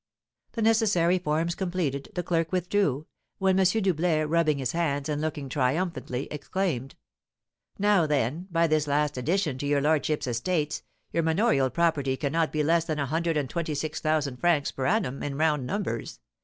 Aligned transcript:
The 0.53 0.63
necessary 0.63 1.19
forms 1.19 1.53
completed, 1.53 2.09
the 2.15 2.23
clerk 2.23 2.51
withdrew, 2.51 3.05
when 3.37 3.59
M. 3.59 3.65
Doublet, 3.67 4.27
rubbing 4.27 4.57
his 4.57 4.71
hands, 4.71 5.07
and 5.07 5.21
looking 5.21 5.47
triumphantly, 5.47 6.27
exclaimed: 6.31 6.95
"Now, 7.77 8.07
then, 8.07 8.47
by 8.49 8.65
this 8.65 8.87
last 8.87 9.15
addition 9.15 9.59
to 9.59 9.67
your 9.67 9.79
lordship's 9.79 10.25
estates, 10.25 10.81
your 11.11 11.21
manorial 11.21 11.69
property 11.69 12.17
cannot 12.17 12.51
be 12.51 12.63
less 12.63 12.85
than 12.85 12.97
a 12.97 13.05
hundred 13.05 13.37
and 13.37 13.47
twenty 13.47 13.75
six 13.75 13.99
thousand 14.01 14.37
francs 14.37 14.71
per 14.71 14.87
annum, 14.87 15.21
in 15.21 15.37
round 15.37 15.67
numbers. 15.67 16.19